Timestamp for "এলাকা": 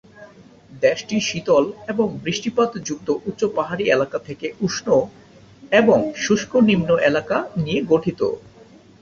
3.87-4.17, 7.09-7.37